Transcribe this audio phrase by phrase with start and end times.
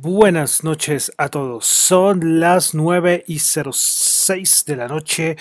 [0.00, 1.66] Buenas noches a todos.
[1.66, 5.36] Son las 9 y 06 de la noche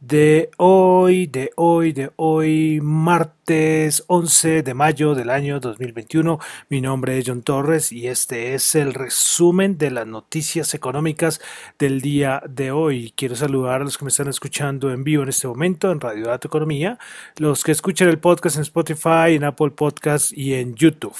[0.00, 6.38] de hoy, de hoy, de hoy, martes 11 de mayo del año 2021.
[6.68, 11.40] Mi nombre es John Torres y este es el resumen de las noticias económicas
[11.78, 13.14] del día de hoy.
[13.16, 16.26] Quiero saludar a los que me están escuchando en vivo en este momento en Radio
[16.26, 16.98] Dato Economía,
[17.38, 21.16] los que escuchan el podcast en Spotify, en Apple Podcast y en YouTube.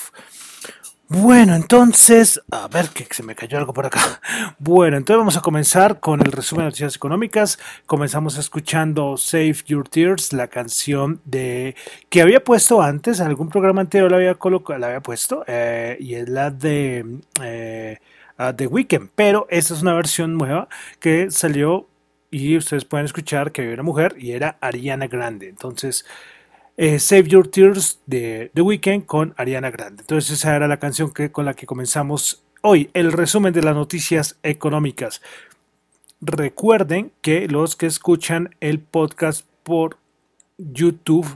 [1.14, 4.00] Bueno, entonces, a ver que se me cayó algo por acá.
[4.58, 7.58] Bueno, entonces vamos a comenzar con el resumen de noticias económicas.
[7.84, 11.74] Comenzamos escuchando Save Your Tears, la canción de
[12.08, 16.14] que había puesto antes, algún programa anterior la había colocado, la había puesto, eh, y
[16.14, 17.04] es la de
[17.42, 17.98] eh,
[18.56, 20.68] The Weeknd, pero esta es una versión nueva
[20.98, 21.88] que salió
[22.30, 25.48] y ustedes pueden escuchar que había una mujer y era Ariana Grande.
[25.50, 26.06] Entonces,
[26.76, 30.02] eh, Save Your Tears de The Weeknd con Ariana Grande.
[30.02, 33.74] Entonces esa era la canción que, con la que comenzamos hoy, el resumen de las
[33.74, 35.20] noticias económicas.
[36.20, 39.98] Recuerden que los que escuchan el podcast por
[40.56, 41.26] YouTube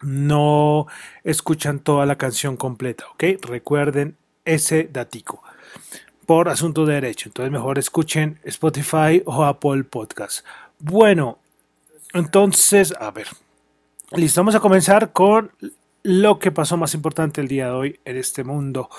[0.00, 0.86] no
[1.24, 3.24] escuchan toda la canción completa, ¿ok?
[3.42, 5.42] Recuerden ese datico
[6.26, 7.28] por asunto de derecho.
[7.28, 10.46] Entonces mejor escuchen Spotify o Apple Podcast.
[10.78, 11.38] Bueno,
[12.14, 13.26] entonces, a ver,
[14.16, 15.52] Listo, vamos a comenzar con
[16.02, 18.90] lo que pasó más importante el día de hoy en este mundo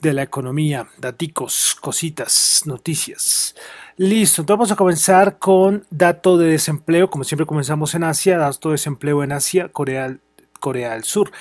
[0.00, 3.56] de la economía, daticos, cositas, noticias.
[3.96, 8.68] Listo, entonces vamos a comenzar con dato de desempleo, como siempre comenzamos en Asia, dato
[8.68, 10.16] de desempleo en Asia, Corea,
[10.60, 11.32] Corea del Sur.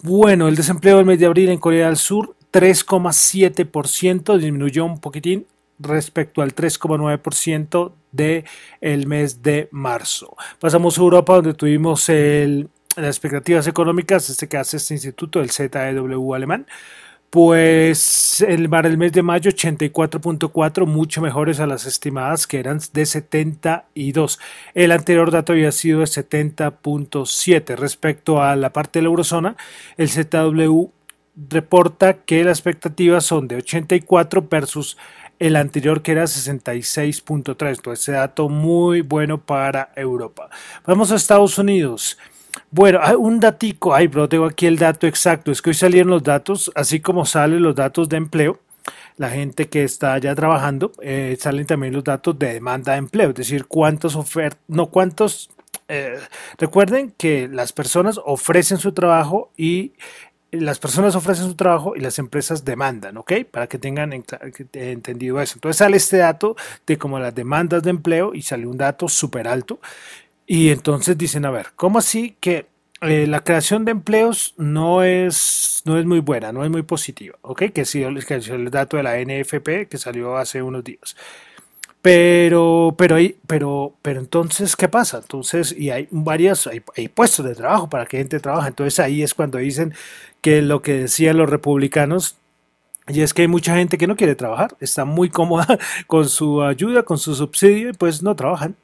[0.00, 5.48] Bueno, el desempleo del mes de abril en Corea del Sur, 3,7%, disminuyó un poquitín
[5.80, 8.44] respecto al 3,9% del
[8.80, 10.36] el mes de marzo.
[10.58, 16.34] Pasamos a Europa donde tuvimos las expectativas económicas, este que hace este instituto, el ZEW
[16.34, 16.66] alemán,
[17.30, 22.80] pues el, para el mes de mayo 84.4, mucho mejores a las estimadas que eran
[22.92, 24.38] de 72.
[24.74, 27.76] El anterior dato había sido de 70.7.
[27.76, 29.56] Respecto a la parte de la eurozona,
[29.98, 30.86] el ZW
[31.50, 34.96] reporta que las expectativas son de 84 versus
[35.38, 37.68] el anterior que era 66.3.
[37.68, 40.50] Entonces, dato muy bueno para Europa.
[40.86, 42.18] Vamos a Estados Unidos.
[42.70, 45.50] Bueno, hay un datico, ay, bro, tengo aquí el dato exacto.
[45.50, 48.60] Es que hoy salieron los datos, así como salen los datos de empleo,
[49.16, 53.30] la gente que está ya trabajando, eh, salen también los datos de demanda de empleo,
[53.30, 55.50] es decir, cuántos ofertas, no cuántos
[55.88, 56.18] eh,
[56.58, 59.92] recuerden que las personas ofrecen su trabajo y
[60.50, 63.32] las personas ofrecen su trabajo y las empresas demandan, ¿ok?
[63.50, 64.12] Para que tengan
[64.72, 65.54] entendido eso.
[65.56, 66.56] Entonces sale este dato
[66.86, 69.80] de como las demandas de empleo y sale un dato súper alto.
[70.46, 72.66] Y entonces dicen, a ver, ¿cómo así que
[73.02, 77.36] eh, la creación de empleos no es, no es muy buena, no es muy positiva,
[77.42, 77.64] ¿ok?
[77.72, 81.16] Que sí, que el dato de la NFP que salió hace unos días.
[82.08, 83.16] Pero, pero,
[83.46, 85.18] pero, pero entonces, ¿qué pasa?
[85.18, 88.68] Entonces, y hay varias, hay, hay, puestos de trabajo para que gente trabaje.
[88.68, 89.92] Entonces ahí es cuando dicen
[90.40, 92.38] que lo que decían los republicanos,
[93.08, 95.66] y es que hay mucha gente que no quiere trabajar, está muy cómoda
[96.06, 98.74] con su ayuda, con su subsidio, y pues no trabajan.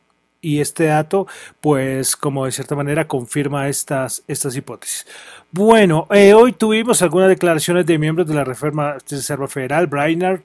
[0.43, 1.27] Y este dato,
[1.62, 5.06] pues, como de cierta manera, confirma estas, estas hipótesis.
[5.50, 10.43] Bueno, eh, hoy tuvimos algunas declaraciones de miembros de la Reserva Federal, Brainerd,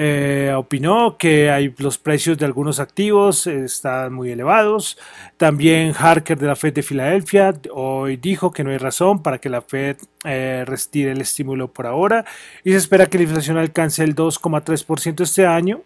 [0.00, 4.96] eh, opinó que hay, los precios de algunos activos están muy elevados.
[5.36, 9.48] También Harker de la Fed de Filadelfia hoy dijo que no hay razón para que
[9.48, 12.24] la Fed eh, retire el estímulo por ahora
[12.62, 15.82] y se espera que la inflación alcance el 2,3% este año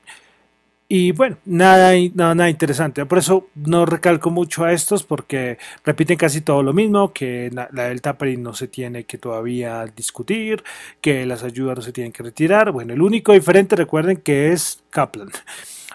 [0.94, 3.06] y bueno, nada, nada, interesante.
[3.06, 5.56] Por eso no recalco mucho a estos porque
[5.86, 10.62] repiten casi todo lo mismo, que la del tapering no se tiene que todavía discutir,
[11.00, 12.72] que las ayudas no se tienen que retirar.
[12.72, 15.30] Bueno, el único diferente recuerden que es Kaplan.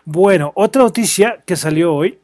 [0.03, 2.17] Bueno, otra noticia que salió hoy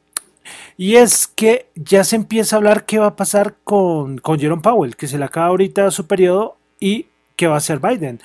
[0.76, 4.64] y es que ya se empieza a hablar qué va a pasar con, con Jerome
[4.64, 7.06] Powell, que se le acaba ahorita su periodo y
[7.36, 8.20] qué va a hacer Biden.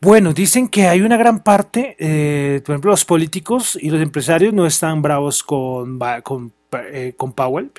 [0.00, 4.54] Bueno, dicen que hay una gran parte, eh, por ejemplo, los políticos y los empresarios
[4.54, 6.52] no están bravos con, con,
[6.92, 7.72] eh, Powell,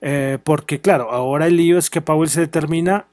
[0.00, 3.06] eh, porque claro, ahora el lío es que Powell se determina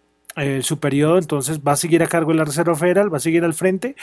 [0.62, 3.44] su periodo, entonces va a seguir a cargo de la Reserva Federal, va a seguir
[3.44, 3.96] al frente,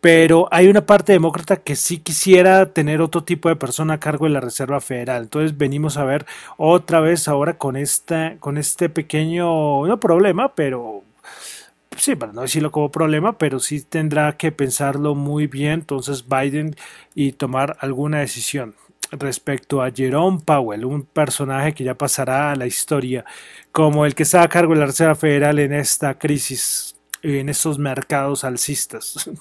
[0.00, 4.24] pero hay una parte demócrata que sí quisiera tener otro tipo de persona a cargo
[4.24, 5.24] de la Reserva Federal.
[5.24, 6.24] Entonces venimos a ver
[6.56, 11.02] otra vez ahora con, esta, con este pequeño, no problema, pero
[11.96, 16.74] sí, para no decirlo como problema, pero sí tendrá que pensarlo muy bien entonces Biden
[17.14, 18.74] y tomar alguna decisión
[19.10, 23.24] respecto a Jerome Powell, un personaje que ya pasará a la historia
[23.72, 26.94] como el que está a cargo de la Reserva Federal en esta crisis
[27.24, 29.30] en estos mercados alcistas.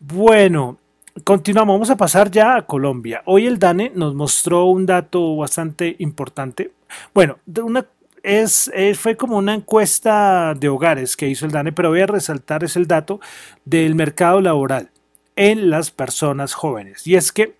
[0.00, 0.76] Bueno,
[1.22, 3.22] continuamos, vamos a pasar ya a Colombia.
[3.24, 6.72] Hoy el DANE nos mostró un dato bastante importante.
[7.14, 7.86] Bueno, una
[8.24, 12.06] es, eh, fue como una encuesta de hogares que hizo el DANE, pero voy a
[12.06, 13.20] resaltar es el dato
[13.64, 14.90] del mercado laboral
[15.36, 17.06] en las personas jóvenes.
[17.06, 17.54] Y es que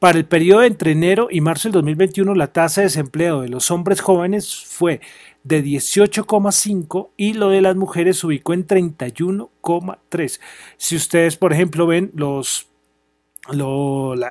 [0.00, 3.70] para el periodo entre enero y marzo del 2021 la tasa de desempleo de los
[3.70, 5.00] hombres jóvenes fue
[5.44, 10.40] de 18,5 y lo de las mujeres se ubicó en 31,3.
[10.76, 12.66] Si ustedes, por ejemplo, ven los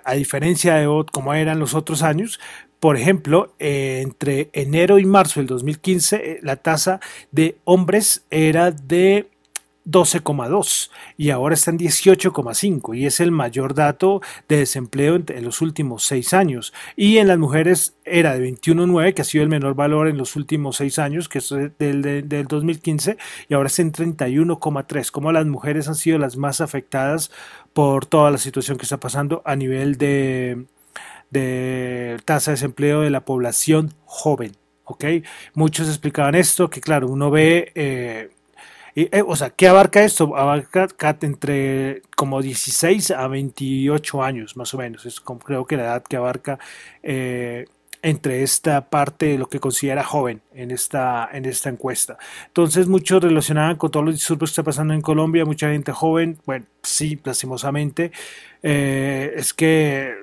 [0.05, 2.39] a diferencia de como eran los otros años,
[2.79, 6.99] por ejemplo, eh, entre enero y marzo del 2015, eh, la tasa
[7.31, 9.27] de hombres era de
[9.85, 15.61] 12,2 y ahora está en 18,5 y es el mayor dato de desempleo en, los
[15.61, 16.73] últimos seis años.
[16.95, 20.35] Y en las mujeres era de 21,9 que ha sido el menor valor en los
[20.35, 23.17] últimos seis años, que es del, del 2015
[23.47, 25.11] y ahora está en 31,3.
[25.11, 27.31] Como las mujeres han sido las más afectadas
[27.73, 30.65] por toda la situación que está pasando a nivel de,
[31.31, 34.53] de tasa de desempleo de la población joven.
[34.89, 35.05] ¿ok?
[35.53, 37.71] Muchos explicaban esto, que claro, uno ve...
[37.75, 38.29] Eh,
[38.95, 40.35] eh, o sea, ¿qué abarca esto?
[40.35, 40.89] Abarca
[41.21, 45.05] entre como 16 a 28 años, más o menos.
[45.05, 46.59] Es como, creo que la edad que abarca
[47.01, 47.65] eh,
[48.01, 52.17] entre esta parte de lo que considera joven en esta, en esta encuesta.
[52.47, 56.39] Entonces, muchos relacionaban con todos los disturbios que está pasando en Colombia, mucha gente joven,
[56.45, 58.11] bueno, sí, lastimosamente,
[58.61, 60.15] es que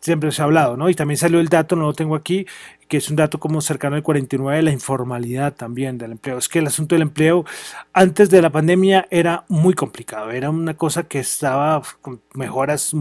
[0.00, 0.88] siempre se ha hablado, ¿no?
[0.88, 2.46] Y también salió el dato, no lo tengo aquí,
[2.88, 6.38] que es un dato como cercano al 49 de la informalidad también del empleo.
[6.38, 7.44] Es que el asunto del empleo
[7.92, 12.92] antes de la pandemia era muy complicado, era una cosa que estaba con mejoras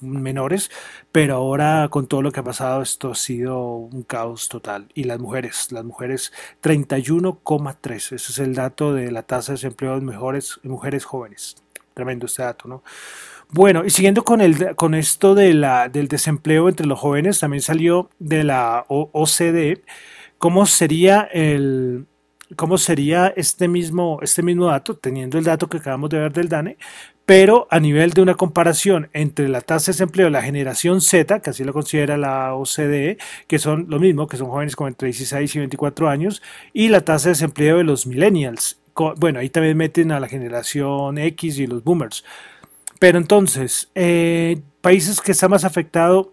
[0.00, 0.70] menores,
[1.12, 4.88] pero ahora con todo lo que ha pasado esto ha sido un caos total.
[4.94, 6.32] Y las mujeres, las mujeres
[6.62, 11.56] 31,3, ese es el dato de la tasa de desempleo de mejores, mujeres jóvenes.
[11.94, 12.82] Tremendo este dato, ¿no?
[13.50, 18.44] Bueno, y siguiendo con, el, con esto del desempleo entre los jóvenes, también salió de
[18.44, 19.82] la OCDE
[20.38, 22.06] cómo sería el,
[22.56, 26.48] cómo sería este mismo, este mismo dato, teniendo el dato que acabamos de ver del
[26.48, 26.76] DANE,
[27.26, 31.40] pero a nivel de una comparación entre la tasa de desempleo de la generación Z,
[31.40, 35.06] que así lo considera la OCDE, que son lo mismo, que son jóvenes como entre
[35.06, 38.78] 16 y 24 años, y la tasa de desempleo de los millennials.
[39.16, 42.24] Bueno, ahí también meten a la generación X y los boomers.
[42.98, 46.28] Pero entonces, eh, países que están más afectados,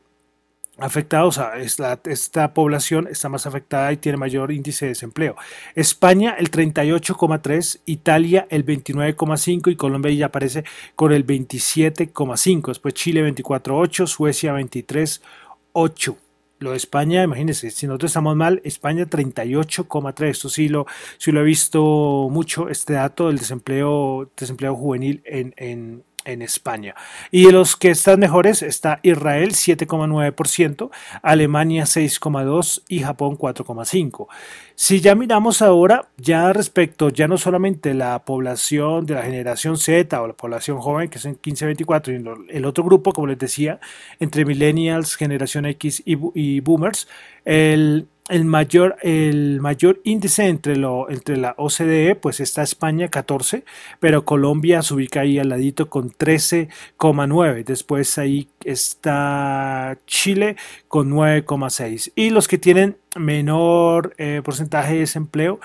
[0.77, 5.35] afectados, o sea, esta población está más afectada y tiene mayor índice de desempleo.
[5.75, 10.63] España el 38,3, Italia el 29,5 y Colombia ya aparece
[10.95, 12.67] con el 27,5.
[12.67, 16.15] Después Chile 24,8, Suecia 23,8
[16.61, 20.29] lo de España, imagínense, si nosotros estamos mal, España 38,3.
[20.29, 20.85] Esto sí lo,
[21.17, 26.95] sí lo he visto mucho, este dato del desempleo, desempleo juvenil en, en, en España.
[27.31, 30.89] Y de los que están mejores está Israel 7,9%,
[31.21, 34.27] Alemania 6,2% y Japón 4,5%.
[34.75, 40.19] Si ya miramos ahora, ya respecto, ya no solamente la población de la generación Z
[40.19, 43.79] o la población joven, que es en 15-24, y el otro grupo, como les decía,
[44.19, 47.07] entre millennials, generación X y, y boomers,
[47.45, 53.65] el el mayor, el mayor índice entre, lo, entre la OCDE, pues está España 14,
[54.00, 57.65] pero Colombia se ubica ahí al ladito con 13,9.
[57.65, 60.55] Después ahí está Chile
[60.88, 62.13] con 9,6.
[62.15, 65.59] Y los que tienen menor eh, porcentaje de desempleo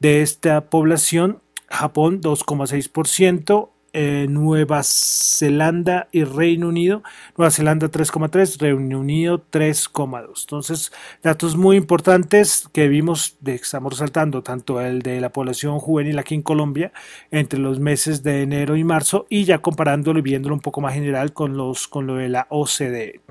[0.00, 7.02] de esta población, Japón 2,6%, eh, Nueva Zelanda y Reino Unido.
[7.34, 10.42] Nueva Zelanda 3,3, Reino Unido 3,2.
[10.42, 16.18] Entonces, datos muy importantes que vimos, de, estamos resaltando tanto el de la población juvenil
[16.18, 16.92] aquí en Colombia
[17.30, 20.92] entre los meses de enero y marzo y ya comparándolo y viéndolo un poco más
[20.92, 23.22] general con, los, con lo de la OCDE.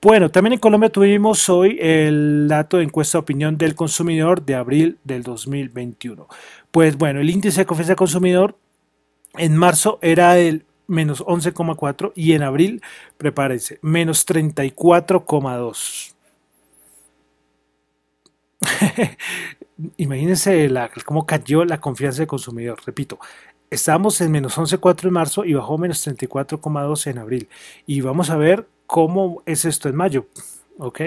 [0.00, 4.54] Bueno, también en Colombia tuvimos hoy el dato de encuesta de opinión del consumidor de
[4.54, 6.28] abril del 2021.
[6.70, 8.56] Pues bueno, el índice de confianza del consumidor
[9.38, 12.82] en marzo era el menos 11,4 y en abril,
[13.16, 16.14] prepárense, menos 34,2.
[19.96, 22.80] Imagínense la, cómo cayó la confianza del consumidor.
[22.84, 23.18] Repito,
[23.70, 27.48] estábamos en menos 11,4 en marzo y bajó menos 34,2 en abril.
[27.86, 30.26] Y vamos a ver cómo es esto en mayo.
[30.78, 31.00] ¿Ok?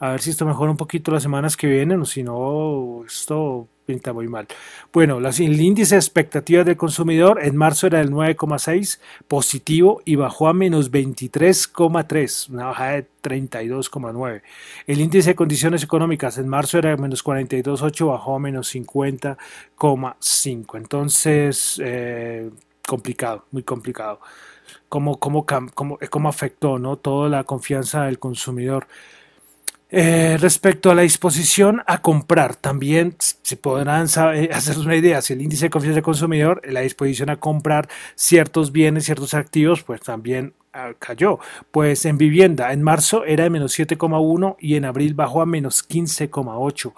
[0.00, 3.68] A ver si esto mejora un poquito las semanas que vienen o si no, esto
[3.90, 4.46] pinta muy mal.
[4.92, 10.46] Bueno, el índice de expectativas del consumidor en marzo era del 9,6 positivo y bajó
[10.46, 14.42] a menos 23,3, una bajada de 32,9.
[14.86, 20.76] El índice de condiciones económicas en marzo era menos 42,8, bajó a menos 50,5.
[20.76, 22.48] Entonces, eh,
[22.86, 24.20] complicado, muy complicado.
[24.88, 26.96] Cómo, cómo, cómo, cómo afectó ¿no?
[26.96, 28.86] toda la confianza del consumidor.
[29.92, 35.32] Eh, respecto a la disposición a comprar, también se podrán eh, hacer una idea, si
[35.32, 40.00] el índice de confianza del consumidor, la disposición a comprar ciertos bienes, ciertos activos, pues
[40.00, 41.40] también ah, cayó.
[41.72, 45.88] Pues en vivienda, en marzo era de menos 7,1 y en abril bajó a menos
[45.88, 46.92] 15,8.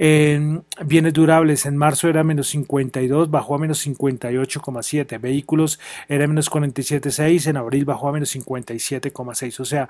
[0.00, 5.20] En bienes durables, en marzo era menos 52, bajó a menos 58,7.
[5.20, 9.58] Vehículos era menos 47,6, en abril bajó a menos 57,6.
[9.58, 9.88] O sea,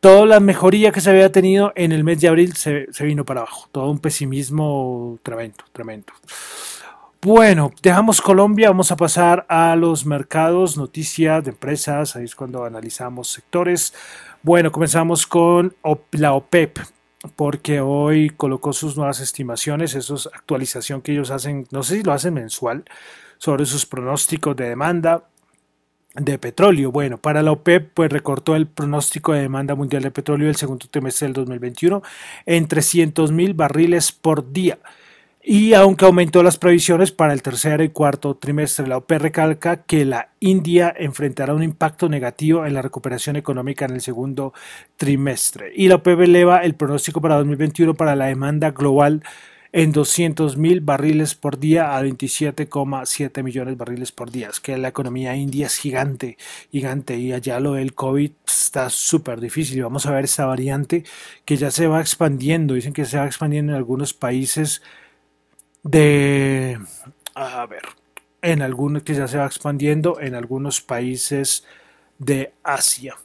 [0.00, 3.42] toda la mejoría que se había tenido en el mes de abril se, vino para
[3.42, 3.68] abajo.
[3.70, 6.12] Todo un pesimismo tremendo, tremendo.
[7.22, 12.64] Bueno, dejamos Colombia, vamos a pasar a los mercados, noticias de empresas, ahí es cuando
[12.64, 13.94] analizamos sectores.
[14.42, 15.76] Bueno, comenzamos con
[16.12, 16.78] la OPEP,
[17.36, 22.02] porque hoy colocó sus nuevas estimaciones, esa es actualización que ellos hacen, no sé si
[22.02, 22.84] lo hacen mensual,
[23.38, 25.24] sobre sus pronósticos de demanda
[26.14, 26.90] de petróleo.
[26.90, 30.86] Bueno, para la OPEP, pues recortó el pronóstico de demanda mundial de petróleo del segundo
[30.90, 32.02] trimestre del 2021
[32.46, 34.78] en 300 mil barriles por día.
[35.42, 40.04] Y aunque aumentó las previsiones para el tercer y cuarto trimestre, la OPEP recalca que
[40.04, 44.52] la India enfrentará un impacto negativo en la recuperación económica en el segundo
[44.98, 45.72] trimestre.
[45.74, 49.22] Y la OPEP eleva el pronóstico para 2021 para la demanda global
[49.72, 54.48] en 200 mil barriles por día a 27,7 millones de barriles por día.
[54.50, 56.36] Es que la economía india es gigante,
[56.70, 59.82] gigante y allá lo del COVID está súper difícil.
[59.82, 61.04] Vamos a ver esa variante
[61.46, 62.74] que ya se va expandiendo.
[62.74, 64.82] Dicen que se va expandiendo en algunos países
[65.82, 66.78] de...
[67.34, 67.82] A ver,
[68.42, 71.64] en algunos que ya se va expandiendo en algunos países
[72.18, 73.16] de Asia.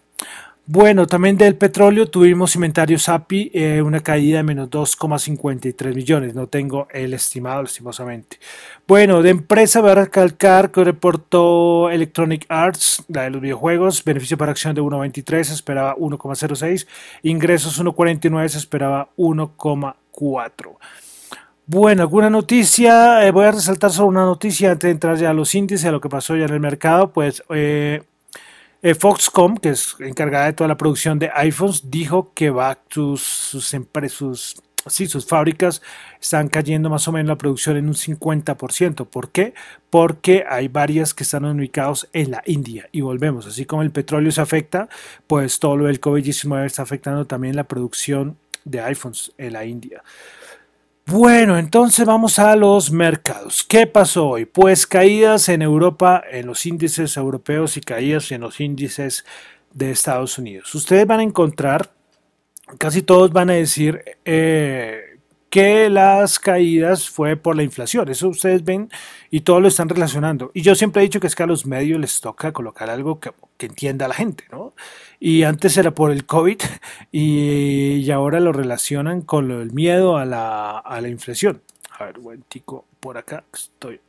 [0.68, 6.34] Bueno, también del petróleo tuvimos inventarios API, eh, una caída de menos 2,53 millones.
[6.34, 8.40] No tengo el estimado, lastimosamente.
[8.88, 14.40] Bueno, de empresa voy a recalcar que reportó Electronic Arts, la de los videojuegos, beneficio
[14.40, 16.88] para acción de 1,23, se esperaba 1,06,
[17.22, 20.78] ingresos 1,49, se esperaba 1,4.
[21.68, 25.34] Bueno, alguna noticia, eh, voy a resaltar solo una noticia antes de entrar ya a
[25.34, 27.44] los índices, a lo que pasó ya en el mercado, pues...
[27.50, 28.04] Eh,
[28.84, 32.54] eh, Foxconn, que es encargada de toda la producción de iPhones, dijo que
[33.18, 35.82] sus fábricas
[36.22, 39.08] están cayendo más o menos la producción en un 50%.
[39.08, 39.56] ¿Por qué?
[39.90, 42.88] Porque hay varias que están ubicados en la India.
[42.92, 44.88] Y volvemos, así como el petróleo se afecta,
[45.26, 50.04] pues todo lo del COVID-19 está afectando también la producción de iPhones en la India.
[51.08, 53.64] Bueno, entonces vamos a los mercados.
[53.64, 54.46] ¿Qué pasó hoy?
[54.46, 59.24] Pues caídas en Europa, en los índices europeos y caídas en los índices
[59.72, 60.74] de Estados Unidos.
[60.74, 61.92] Ustedes van a encontrar,
[62.80, 65.15] casi todos van a decir eh,
[65.56, 68.10] que las caídas fue por la inflación.
[68.10, 68.90] Eso ustedes ven
[69.32, 70.52] y todos lo están relacionando.
[70.54, 73.22] Y yo siempre he dicho que es que a los medios les toca colocar algo
[73.22, 74.74] que, entienda la gente, ¿no?
[75.18, 76.58] y antes era por el COVID
[77.14, 81.62] y, ahora lo relacionan con el miedo a la, a la inflación.
[81.98, 84.02] A ver, buen tico, por acá estoy.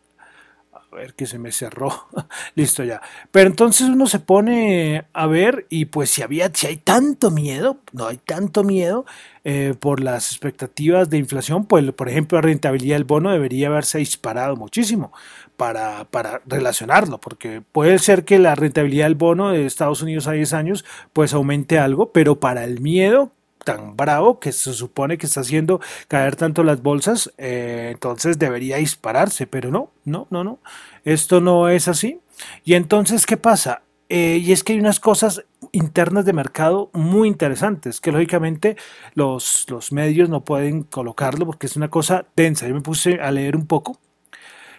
[0.93, 2.09] A ver que se me cerró.
[2.55, 3.01] Listo ya.
[3.31, 7.79] Pero entonces uno se pone a ver y pues si había, si hay tanto miedo,
[7.93, 9.05] no hay tanto miedo
[9.45, 13.99] eh, por las expectativas de inflación, pues por ejemplo la rentabilidad del bono debería haberse
[13.99, 15.13] disparado muchísimo
[15.57, 20.33] para, para, relacionarlo, porque puede ser que la rentabilidad del bono de Estados Unidos a
[20.33, 23.31] 10 años pues aumente algo, pero para el miedo
[23.67, 28.77] tan bravo que se supone que está haciendo caer tanto las bolsas, eh, entonces debería
[28.77, 30.61] dispararse, pero no, no, no, no,
[31.05, 32.21] esto no es así.
[32.65, 33.83] Y entonces, ¿qué pasa?
[34.09, 38.77] Eh, y es que hay unas cosas internas de mercado muy interesantes, que lógicamente
[39.15, 42.69] los, los medios no pueden colocarlo porque es una cosa densa.
[42.69, 43.99] Yo me puse a leer un poco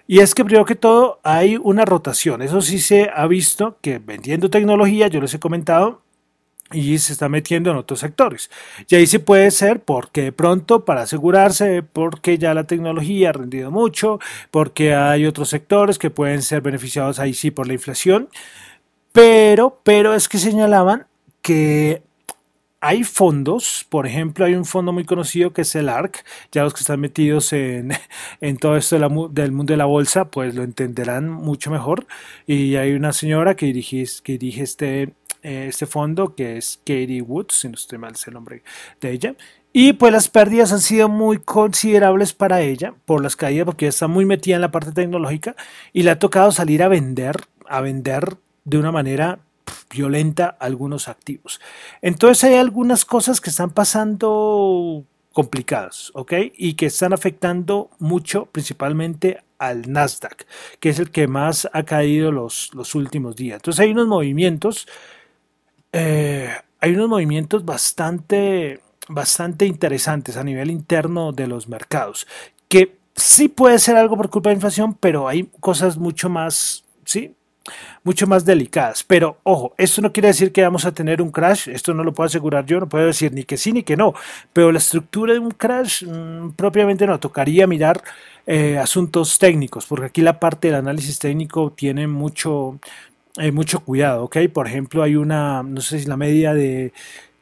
[0.07, 2.41] y es que primero que todo hay una rotación.
[2.41, 6.03] Eso sí se ha visto que vendiendo tecnología, yo les he comentado,
[6.71, 8.49] y se está metiendo en otros sectores.
[8.89, 13.33] Y ahí sí puede ser porque de pronto para asegurarse, porque ya la tecnología ha
[13.33, 14.19] rendido mucho,
[14.51, 18.29] porque hay otros sectores que pueden ser beneficiados ahí sí por la inflación.
[19.11, 21.07] Pero, pero es que señalaban
[21.41, 22.03] que
[22.79, 26.73] hay fondos, por ejemplo, hay un fondo muy conocido que es el ARC, ya los
[26.73, 27.91] que están metidos en,
[28.59, 28.97] todo esto
[29.31, 32.05] del mundo de la bolsa, pues lo entenderán mucho mejor.
[32.45, 37.59] Y hay una señora que dirige, que dirige este, este fondo que es Katie Woods,
[37.61, 38.63] si no estoy mal es el nombre
[39.01, 39.35] de ella.
[39.73, 43.89] Y pues las pérdidas han sido muy considerables para ella por las caídas porque ella
[43.89, 45.55] está muy metida en la parte tecnológica
[45.93, 47.35] y le ha tocado salir a vender,
[47.67, 49.39] a vender de una manera
[49.89, 51.61] violenta algunos activos.
[52.01, 56.33] Entonces hay algunas cosas que están pasando complicadas, ¿ok?
[56.57, 60.45] Y que están afectando mucho principalmente al Nasdaq,
[60.79, 63.57] que es el que más ha caído los, los últimos días.
[63.57, 64.87] Entonces hay unos movimientos,
[65.91, 72.27] eh, hay unos movimientos bastante, bastante interesantes a nivel interno de los mercados,
[72.67, 77.33] que sí puede ser algo por culpa de inflación, pero hay cosas mucho más, sí,
[78.03, 79.03] mucho más delicadas.
[79.03, 82.13] Pero ojo, esto no quiere decir que vamos a tener un crash, esto no lo
[82.13, 84.13] puedo asegurar yo, no puedo decir ni que sí ni que no,
[84.53, 88.01] pero la estructura de un crash mm, propiamente no, tocaría mirar
[88.45, 92.79] eh, asuntos técnicos, porque aquí la parte del análisis técnico tiene mucho,
[93.37, 94.37] eh, mucho cuidado, ¿ok?
[94.53, 96.93] Por ejemplo, hay una, no sé si la media de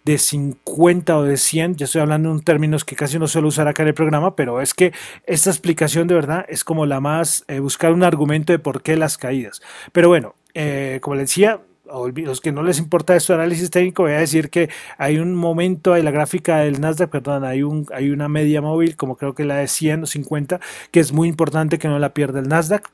[0.05, 3.67] de 50 o de 100, ya estoy hablando en términos que casi no suelo usar
[3.67, 4.93] acá en el programa, pero es que
[5.25, 8.95] esta explicación de verdad es como la más, eh, buscar un argumento de por qué
[8.95, 9.62] las caídas.
[9.91, 14.03] Pero bueno, eh, como les decía, los que no les importa esto de análisis técnico,
[14.03, 17.88] voy a decir que hay un momento en la gráfica del Nasdaq, perdón, hay, un,
[17.91, 20.60] hay una media móvil, como creo que la de 100 o 50,
[20.91, 22.91] que es muy importante que no la pierda el Nasdaq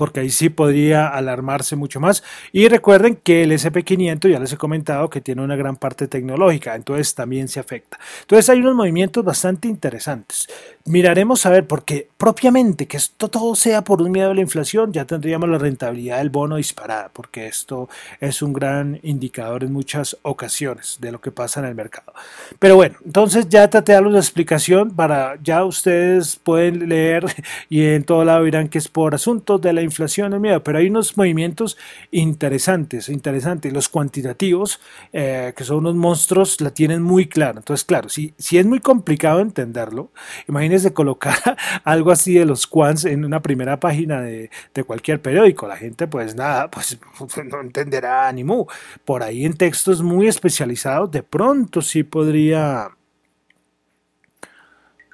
[0.00, 2.24] porque ahí sí podría alarmarse mucho más.
[2.52, 6.74] Y recuerden que el SP500, ya les he comentado, que tiene una gran parte tecnológica,
[6.74, 7.98] entonces también se afecta.
[8.22, 10.48] Entonces hay unos movimientos bastante interesantes.
[10.86, 14.92] Miraremos a ver, porque propiamente que esto todo sea por un miedo a la inflación,
[14.92, 17.88] ya tendríamos la rentabilidad del bono disparada, porque esto
[18.20, 22.12] es un gran indicador en muchas ocasiones de lo que pasa en el mercado.
[22.58, 27.24] Pero bueno, entonces ya traté de darles la explicación para, ya ustedes pueden leer
[27.70, 30.76] y en todo lado verán que es por asuntos de la inflación, el miedo, pero
[30.76, 31.78] hay unos movimientos
[32.10, 33.72] interesantes, interesantes.
[33.72, 34.78] Los cuantitativos,
[35.14, 37.60] eh, que son unos monstruos, la tienen muy claro.
[37.60, 40.10] Entonces, claro, si, si es muy complicado entenderlo,
[40.46, 45.66] imagínense colocar algo así de los quants en una primera página de, de, cualquier periódico.
[45.66, 46.98] La gente, pues nada, pues
[47.44, 48.66] no entenderá ni mu.
[49.04, 52.90] Por ahí en textos muy especializados, de pronto sí podría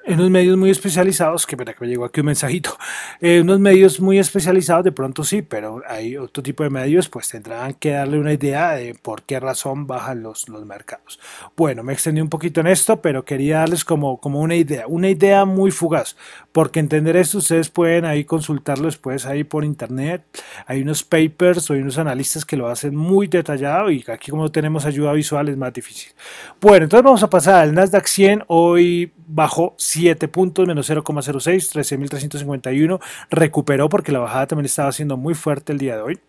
[0.07, 2.77] en unos medios muy especializados, que verá que me llegó aquí un mensajito,
[3.19, 7.27] en unos medios muy especializados de pronto sí, pero hay otro tipo de medios pues
[7.27, 11.19] tendrán que darle una idea de por qué razón bajan los, los mercados.
[11.57, 15.09] Bueno, me extendí un poquito en esto, pero quería darles como, como una idea, una
[15.09, 16.15] idea muy fugaz,
[16.53, 20.23] porque entender esto ustedes pueden ahí consultarlo después ahí por internet,
[20.65, 24.49] hay unos papers o hay unos analistas que lo hacen muy detallado y aquí como
[24.49, 26.13] tenemos ayuda visual es más difícil.
[26.61, 32.99] Bueno, entonces vamos a pasar al Nasdaq 100, hoy bajó 7 puntos, menos 0,06, 13.351.
[33.31, 36.19] Recuperó porque la bajada también estaba siendo muy fuerte el día de hoy.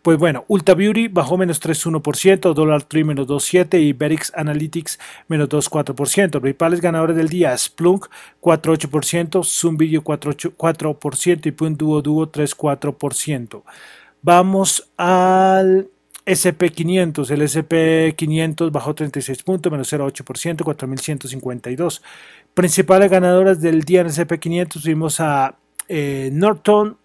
[0.00, 5.48] Pues bueno, Ulta Beauty bajó menos 3,1%, Dollar Tree menos 2,7% y Berix Analytics menos
[5.48, 6.40] 2,4%.
[6.40, 8.06] Principales ganadores del día, Splunk
[8.40, 13.62] 4,8%, Zoom Video 4,4% y Punt Duo Duo 3,4%.
[14.22, 15.88] Vamos al
[16.26, 22.02] SP500, el SP500 bajó 36 puntos, menos 0,8%, 4.152.
[22.54, 25.56] Principales ganadoras del día en el SP500 tuvimos a
[25.88, 26.96] eh, Norton,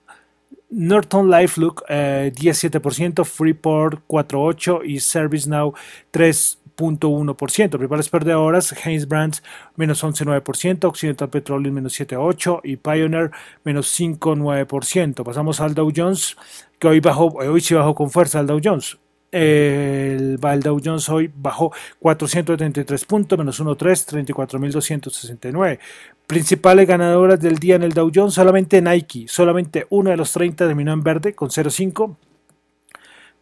[0.71, 5.73] Norton LifeLook eh, 17%, Freeport 4.8% y ServiceNow
[6.11, 7.69] 3.1%.
[7.69, 9.43] Principales perdedoras, Haynes Brands
[9.75, 13.31] menos 11.9%, Occidental Petroleum menos 7.8% y Pioneer
[13.63, 15.23] menos 5.9%.
[15.23, 16.35] Pasamos al Dow Jones,
[16.79, 18.97] que hoy, bajó, hoy sí bajó con fuerza al Dow Jones
[19.31, 25.79] el, Dow Jones hoy bajó 433 puntos, menos 1.3, 34.269.
[26.27, 30.65] Principales ganadoras del día en el Dow Jones, solamente Nike, solamente uno de los 30
[30.65, 32.15] terminó en verde con 0.5.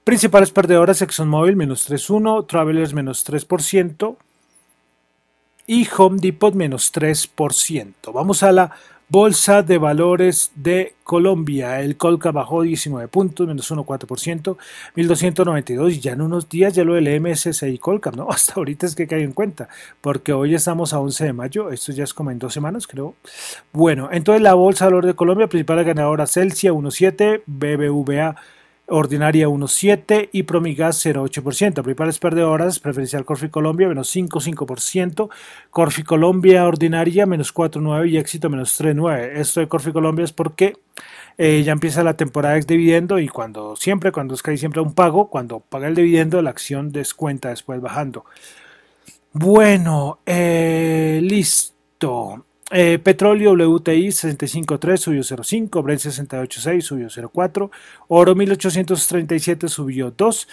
[0.04, 4.17] Principales perdedoras ExxonMobil menos 3.1, Travelers menos 3%
[5.65, 8.12] y Home Depot menos 3%.
[8.13, 8.72] Vamos a la
[9.10, 11.80] Bolsa de Valores de Colombia.
[11.82, 14.58] El Colca bajó 19 puntos, menos 1,4%,
[14.96, 15.94] 1292.
[15.94, 18.28] Y ya en unos días ya lo del MSCI Colca, ¿no?
[18.32, 19.70] Hasta ahorita es que cae en cuenta,
[20.02, 21.70] porque hoy estamos a 11 de mayo.
[21.70, 23.16] Esto ya es como en dos semanas, creo.
[23.72, 28.36] Bueno, entonces la Bolsa de Valores de Colombia, principal ganadora Celsia 1,7, BBVA
[28.93, 31.82] ordinaria 1,7 y Promigas 0,8%.
[31.82, 35.29] Principales perdedoras, preferencial Corfi Colombia menos 5,5%,
[35.71, 39.32] Corfi Colombia ordinaria menos 4,9 y éxito menos 3,9.
[39.36, 40.77] Esto de Corfi Colombia es porque
[41.38, 44.82] eh, ya empieza la temporada de dividendo y cuando siempre, cuando es que hay siempre
[44.82, 48.25] un pago, cuando paga el dividendo, la acción descuenta después bajando.
[49.32, 52.45] Bueno, eh, listo.
[52.76, 57.70] Eh, petróleo WTI 65.3 subió 0.5, Brent 68.6 subió 0.4,
[58.08, 60.48] oro 1837 subió 2,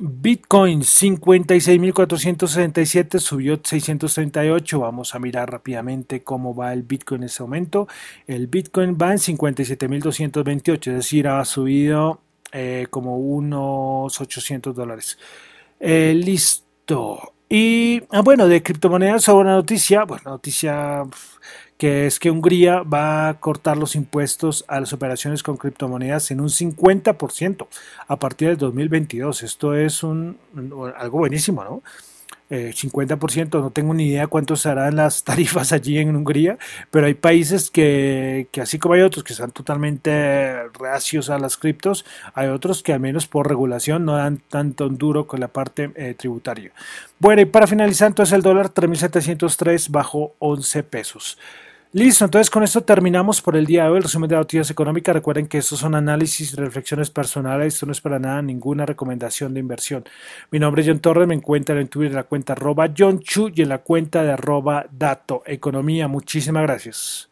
[0.00, 4.78] Bitcoin 56.467 subió 638.
[4.78, 7.88] Vamos a mirar rápidamente cómo va el Bitcoin en este momento.
[8.28, 12.20] El Bitcoin va en 57.228, es decir, ha subido
[12.52, 15.18] eh, como unos 800 dólares.
[15.80, 17.32] Eh, listo.
[17.48, 21.04] Y ah, bueno, de criptomonedas, una noticia, bueno, noticia
[21.78, 26.40] que es que Hungría va a cortar los impuestos a las operaciones con criptomonedas en
[26.40, 27.68] un 50%
[28.08, 29.44] a partir del 2022.
[29.44, 30.36] Esto es un,
[30.96, 31.82] algo buenísimo, ¿no?
[32.50, 36.58] 50%, eh, no tengo ni idea cuánto serán las tarifas allí en Hungría,
[36.90, 41.56] pero hay países que, que, así como hay otros que están totalmente reacios a las
[41.56, 45.90] criptos, hay otros que al menos por regulación no dan tanto duro con la parte
[45.94, 46.72] eh, tributaria.
[47.18, 51.38] Bueno, y para finalizar, entonces el dólar 3.703 bajo 11 pesos.
[51.92, 55.14] Listo, entonces con esto terminamos por el día de hoy el resumen de noticias económicas.
[55.14, 59.60] Recuerden que estos son análisis reflexiones personales, esto no es para nada ninguna recomendación de
[59.60, 60.04] inversión.
[60.50, 63.50] Mi nombre es John Torres, me encuentran en Twitter en la cuenta arroba John Chu
[63.54, 66.08] y en la cuenta de arroba Dato Economía.
[66.08, 67.27] Muchísimas gracias.